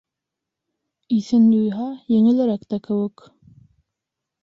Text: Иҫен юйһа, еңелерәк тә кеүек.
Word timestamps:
Иҫен 1.17 1.45
юйһа, 1.57 1.87
еңелерәк 2.17 2.67
тә 2.73 2.83
кеүек. 2.91 3.31